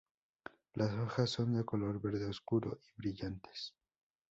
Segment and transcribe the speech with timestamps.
[0.73, 3.75] Las hojas son de color verde oscuro y brillantes.